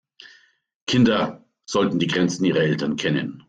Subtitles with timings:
[0.87, 3.39] Kinder sollten die Grenzen ihrer Eltern kennen.